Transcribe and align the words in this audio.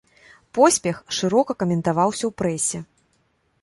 Поспех 0.57 0.97
шырока 1.19 1.51
каментаваўся 1.61 2.23
ў 2.27 2.31
прэсе. 2.43 2.87